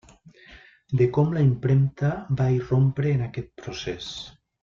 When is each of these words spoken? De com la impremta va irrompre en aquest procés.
De 1.01 1.07
com 1.17 1.33
la 1.37 1.43
impremta 1.49 2.09
va 2.41 2.49
irrompre 2.55 3.13
en 3.19 3.23
aquest 3.27 3.53
procés. 3.65 4.09